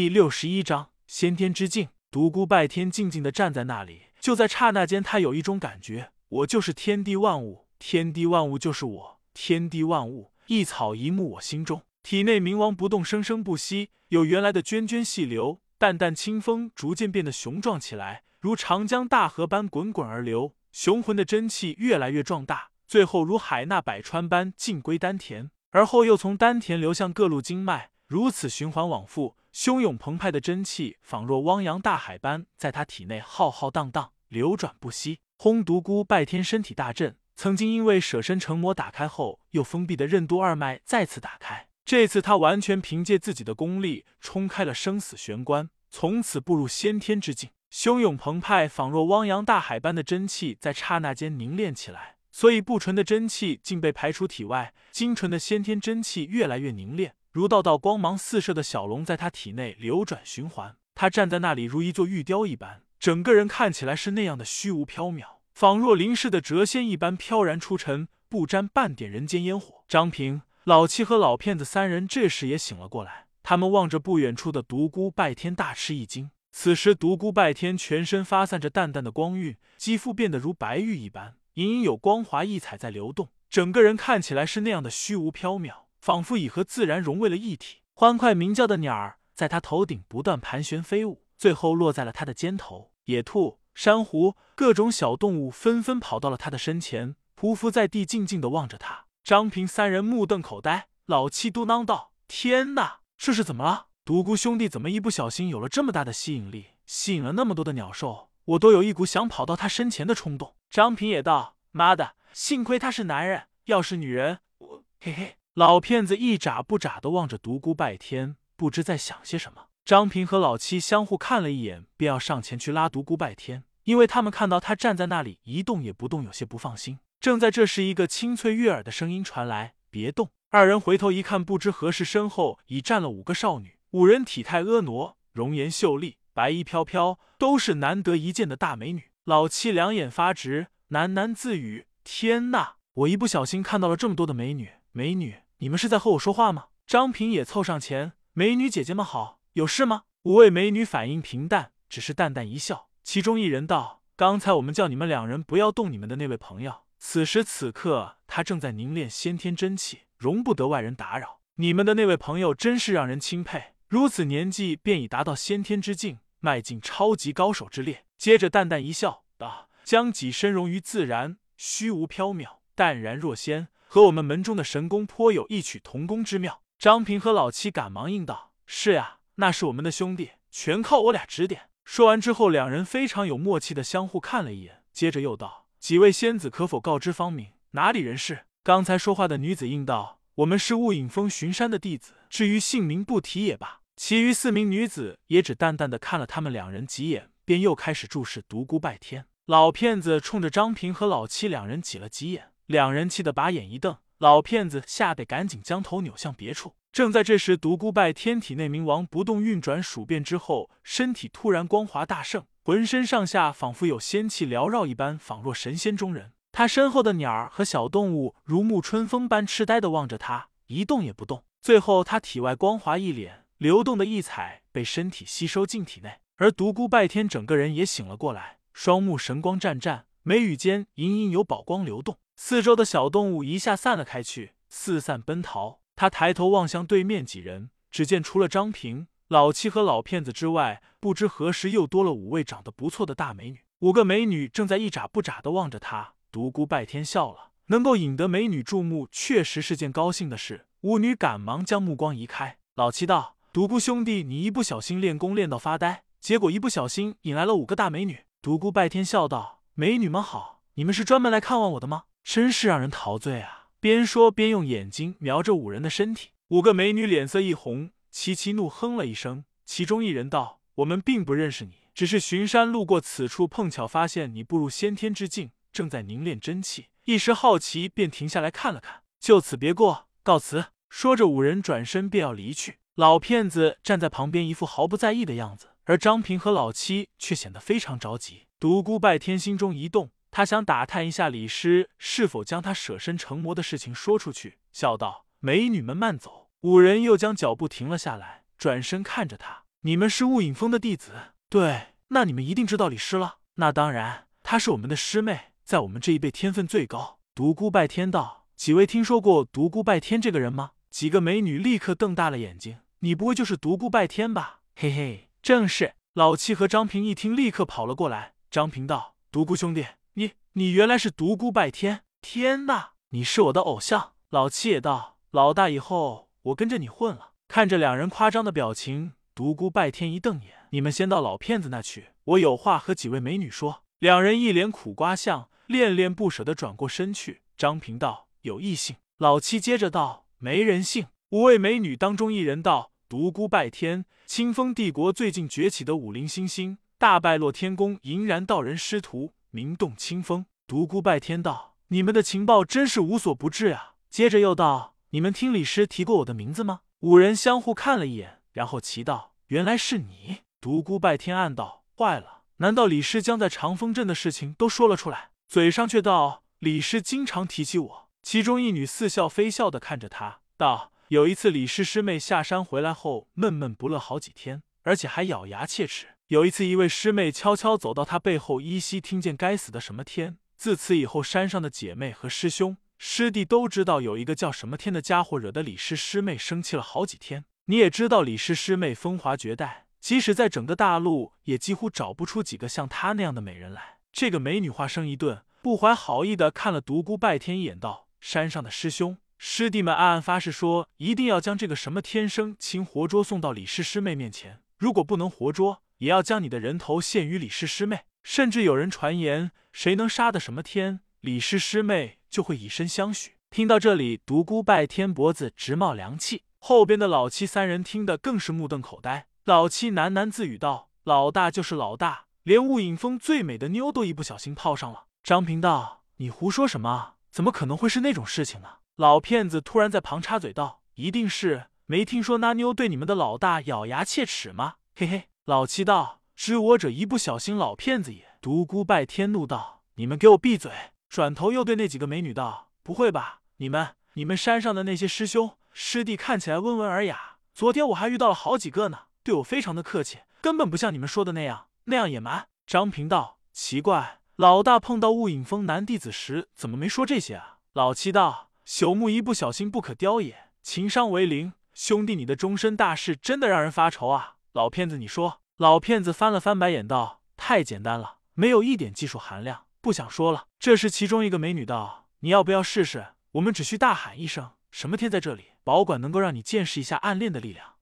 [0.00, 1.90] 第六十一章先天之境。
[2.10, 11.82] 独孤拜天静静的站在那里，就在刹那间，他有一种感觉：我就是天地万物，天地万物就是我，天地万物一草一木，我心中。
[12.02, 20.54] 体内冥王不动，生生不息，有原来的涓涓细流，淡淡清风，逐渐变得雄壮起来，如长江大河般滚滚而流。
[20.72, 29.36] 雄浑的真气越来越壮大，最后如海纳百川般尽归丹田，而后又从丹田流向各路经脉，如此循环往复。
[29.52, 35.20] 汹涌澎湃的真气，仿若汪洋大海般，在他体内浩浩荡荡流转不息。
[35.36, 35.64] 轰！
[35.64, 41.68] 独孤拜天身体大震，曾经因为舍身成魔打开后又封闭的任督二脉再次打开。
[41.84, 47.50] 这次他完全凭借自己的功力冲开了生死玄关，从此步入先天之境。
[47.72, 57.14] 汹涌澎湃，仿若汪洋大海般的真气在刹那间凝练起来，所以不纯的真气竟被排出体外，精纯的先天真气越来越凝练。
[57.32, 69.84] 如道道光芒四射的小龙在他体内流转循环，他站在那里如一座玉雕一般，整个人看起来是那样的虚无缥缈，仿若临世的谪仙一般飘然出尘，不沾半点人间烟火。
[69.86, 76.32] 张平、老七和老骗子三人这时也醒了过来，他们望着不远处的独孤拜天，大吃一惊。
[76.50, 85.72] 此时，独孤拜天全身发散着淡淡的光晕，肌肤变得如白玉一般，隐隐有光滑异彩在流动，整个人看起来是那样的虚无缥缈。
[86.00, 92.90] 仿佛已和自然融为了一体，欢快鸣叫的鸟儿在他头顶不断盘旋飞舞，最后落在了他的肩头。
[93.04, 99.06] 野兔、珊瑚、各种小动物纷纷跑到了他的身前，匍匐在地，静静的望着他。
[99.22, 103.88] 张平三人目瞪口呆，老七嘟囔道：“天哪，这是怎么了？
[104.04, 108.30] 独孤兄弟怎么一不小心有了这么大的吸引力，吸引了那么多的鸟兽？
[108.44, 119.66] 我都有一股想跑到他身前的冲动。”张平也道：“妈的，幸亏他是男人，要是女人，我嘿嘿。”老骗子一眨不眨的望着独孤拜天，不知在想些什么。
[119.84, 126.98] 张平和老七相互看了一眼，便要上前去拉独孤拜天，因为他们看到他站在那里一动也不动，有些不放心。
[127.20, 139.10] 正在这时，一个清脆悦耳的声音传来：“别动！”二人回头一看，不知何时身后已站了五个少女，五人体态婀娜，容颜秀丽，白衣飘飘，都是难得一见的大美女。
[139.26, 146.68] 老七两眼发直，喃喃自语：“天呐，我一不小心看到了这么多的美女。”美女，你们是在和我说话吗？
[146.86, 150.04] 张平也凑上前，美女姐姐们好，有事吗？
[150.22, 152.88] 五位美女反应平淡，只是淡淡一笑。
[153.04, 161.40] 其中一人道：“刚才我们叫你们两人不要动你们的那位朋友，此时此刻他正在凝练先天真气，容不得外人打扰。
[161.56, 176.62] 你们的那位朋友真是让人钦佩，如此年纪便已达到先天之境，迈进超级高手之列。”接着淡淡一笑道：“将己身融于自然，虚无缥缈，淡然若仙。”和我们门中的神功颇有异曲同工之妙。
[176.78, 199.26] 张平和老七赶忙应道：“是呀，那是我们的兄弟，全靠我俩指点。”说完之后，两人非常有默契的相互看了一眼，接着又道：“几位仙子可否告知方明，哪里人士？”刚才说话的女子应道：“我们是雾隐峰巡山的弟子，至于姓名不提也罢。”其余四名女子也只淡淡的看了他们两人几眼，便又开始注视独孤拜天。
[199.46, 202.52] 老骗子冲着张平和老七两人挤了挤眼。
[202.70, 206.76] 两人气得把眼一瞪，老骗子吓得赶紧将头扭向别处。
[206.92, 216.30] 正在这时，独孤拜天体内冥王不动运转数遍之后，身体突然光华大盛，浑身上下仿佛有仙气缭绕一般，仿若神仙中人。
[216.52, 221.42] 他身后的鸟儿和小动物如沐春风般痴呆的望着他，一动也不动。
[221.60, 232.18] 最后，他体外光华一脸，流动的异彩被身体吸收进体内，而独孤拜天整个人也醒了过来，双目神光湛湛，眉宇间隐隐有宝光流动。
[232.36, 235.80] 四周的小动物一下散了开去，四散奔逃。
[235.96, 243.60] 他抬头望向对面几人，只见除了张平、老七和老骗子之外，不知何时又多了五位长得不错的大美女。
[243.80, 246.14] 五个美女正在一眨不眨的望着他。
[246.32, 250.66] 独孤拜天笑了，能够引得美女注目，确实是件高兴的事。
[250.82, 252.58] 五女赶忙将目光移开。
[252.76, 263.68] 老七道：“独孤兄弟，你一不小心练功练到发呆，结果一不小心引来了五个大美女。”独孤拜天笑道：“美女们好，你们是专门来看望我的吗？”真是让人陶醉啊！
[263.80, 266.30] 边说边用眼睛瞄着五人的身体。
[266.48, 269.44] 五个美女脸色一红，齐齐怒哼了一声。
[269.64, 279.02] 其中一人道：“我们并不认识你，只是巡山路过此处，碰巧发现你步入先天之境，正在凝练真气，一时好奇，便停下来看了看。
[279.18, 282.78] 就此别过，告辞。”说着，五人转身便要离去。
[282.96, 288.48] 老骗子站在旁边，一副毫不在意的样子，而张平和老七却显得非常着急。
[288.60, 290.10] 独孤拜天心中一动。
[290.30, 299.62] 他想打探一下李师是否将他舍身成魔的事情说出去，笑道：“美女们慢走。”五人又将脚步停了下来，转身看着他。
[299.80, 301.12] 你们是雾影峰的弟子？
[301.48, 303.38] 对，那你们一定知道李师了。
[303.54, 307.18] 那当然，她是我们的师妹，在我们这一辈天分最高。
[307.34, 310.72] 独孤拜天道，几位听说过独孤拜天这个人吗？
[310.90, 312.80] 几个美女立刻瞪大了眼睛。
[312.98, 314.60] 你不会就是独孤拜天吧？
[314.76, 315.94] 嘿嘿，正是。
[316.12, 318.34] 老七和张平一听，立刻跑了过来。
[318.50, 322.02] 张平道：“独孤兄弟，你你原来是独孤拜天！
[322.20, 337.42] 天呐，你是我的偶像！”老七也道：“老大，以后我跟着你混了。”看着两人夸张的表情，独孤拜天一瞪眼：“你们先到老骗子那去，我有话和几位美女说。”两人一脸苦瓜相，恋恋不舍的转过身去。
[337.56, 376.08] 张平道：“有异性。”老七接着道：“没人性。”五位美女当中，一人道：“独孤拜天，清风帝国最近崛起的武林新星，大败落天宫银然道人师徒，名动清风。”独孤拜天道：“你们的情报真是无所不至啊！”接着又道：“你们听李师提过我的名字吗？”五人相互看了一眼，然后齐道：“原来是你。”独孤拜天暗道：“坏了，难道李师将在长风镇的事情都说了出来？”嘴上却道：“李师经常提起我。”其中一女似笑非笑的看着他，道：“有一次李师师妹下山回来后，闷闷不乐好几天，而且还咬牙切齿。
[376.30, 380.38] 有一次，一位师妹悄悄走到她背后，依稀听见该死的什么天。
[380.56, 387.46] 自此以后，山上的姐妹和师兄。”师弟都知道有一个叫什么天的家伙惹得李师师妹生气了好几天。
[387.64, 393.98] 你也知道李师师妹风华绝代，即使在整个大陆也几乎找不出几个像她那样的美人来。
[394.12, 404.60] 这个美女话声一顿，不怀好意的看了独孤拜天一眼，道：“山上的师兄师弟们暗暗发誓说，一定要将这个什么天生擒活捉送到李师师妹面前。
[404.78, 408.00] 如果不能活捉，也要将你的人头献于李师师妹。
[408.22, 413.32] 甚至有人传言，谁能杀的什么天，李师师妹。”就会以身相许。
[413.50, 419.26] 听到这里，独孤拜天脖子直冒凉气，后边的老七三人听得更是目瞪口呆。
[419.46, 427.14] 老七喃喃自语道：“老大就是老大，连雾影峰最美的妞都一不小心泡上了。”张平道：“你胡说什么？
[427.32, 435.24] 怎么可能会是那种事情呢？”老骗子突然在旁插嘴道：“一定是没听说那妞对你们的老大咬牙切齿吗？”嘿嘿。
[435.50, 440.70] 老七道：“知我者一不小心，老骗子也。”独孤拜天怒道：“你们给我闭嘴！”
[441.10, 461.54] 转头又对那几个美女道：“不会吧，你们、你们山上的那些师兄师弟看起来温文尔雅，昨天我还遇到了好几个呢，对我非常的客气，根本不像你们说的那样那样野蛮。”张平道：“奇怪，老大碰到雾影峰男弟子时，怎么没说这些啊？”老七道：“朽木一不小心不可雕也，情商为零。
[461.74, 465.39] 兄弟，你的终身大事真的让人发愁啊！”老骗子，你说。
[465.60, 470.46] 老骗子翻了翻白眼道：“太简单了，没有一点技术含量。”不想说了。
[470.58, 473.08] 这时，其中一个美女道：“你要不要试试？
[473.32, 477.74] 我们只需大喊一声‘什么天在这里’，保管能够让你见识一下暗恋的力量。”